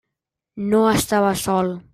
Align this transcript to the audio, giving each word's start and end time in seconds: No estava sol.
No 0.71 0.81
estava 0.95 1.35
sol. 1.47 1.75